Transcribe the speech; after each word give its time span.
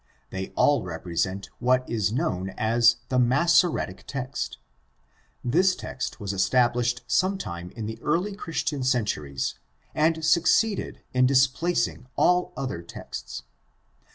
They 0.31 0.49
all 0.55 0.81
represent 0.81 1.51
what 1.59 1.87
is 1.87 2.11
known 2.11 2.55
as 2.57 2.95
the 3.09 3.19
Massoretic 3.19 4.03
text. 4.07 4.57
This 5.43 5.75
text 5.75 6.19
was 6.19 6.33
established 6.33 7.03
some 7.05 7.37
time 7.37 7.69
in 7.75 7.85
the 7.85 8.01
early 8.01 8.35
Christian 8.35 8.81
centuries 8.81 9.59
and 9.93 10.25
succeeded 10.25 11.03
in 11.13 11.27
displacing 11.27 12.07
all 12.15 12.51
other 12.57 12.81
texts. 12.81 13.43